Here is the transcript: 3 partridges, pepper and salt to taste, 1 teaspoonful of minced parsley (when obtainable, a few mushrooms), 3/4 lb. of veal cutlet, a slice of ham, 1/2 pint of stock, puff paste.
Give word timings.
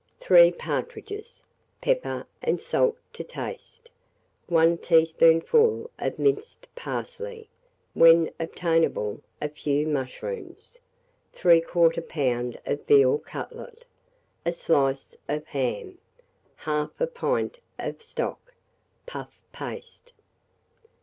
3 0.19 0.51
partridges, 0.53 1.43
pepper 1.79 2.25
and 2.41 2.59
salt 2.59 2.97
to 3.13 3.23
taste, 3.23 3.91
1 4.47 4.79
teaspoonful 4.79 5.91
of 5.99 6.17
minced 6.17 6.67
parsley 6.73 7.47
(when 7.93 8.31
obtainable, 8.39 9.21
a 9.39 9.47
few 9.47 9.85
mushrooms), 9.87 10.79
3/4 11.35 11.93
lb. 11.93 12.57
of 12.65 12.83
veal 12.87 13.19
cutlet, 13.19 13.85
a 14.43 14.51
slice 14.51 15.15
of 15.29 15.45
ham, 15.45 15.99
1/2 16.61 17.13
pint 17.13 17.59
of 17.77 18.01
stock, 18.01 18.55
puff 19.05 19.37
paste. 19.53 20.13